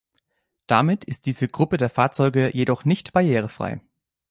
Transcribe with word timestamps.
Damit 0.65 1.03
ist 1.05 1.27
diese 1.27 1.47
Gruppe 1.47 1.77
der 1.77 1.91
Fahrzeuge 1.91 2.49
jedoch 2.55 2.85
nicht 2.85 3.13
barrierefrei. 3.13 3.81